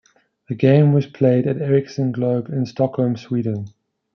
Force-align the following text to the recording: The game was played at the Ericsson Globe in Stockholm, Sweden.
The 0.49 0.55
game 0.55 0.93
was 0.93 1.05
played 1.05 1.45
at 1.45 1.59
the 1.59 1.65
Ericsson 1.65 2.11
Globe 2.11 2.49
in 2.49 2.65
Stockholm, 2.65 3.15
Sweden. 3.15 3.67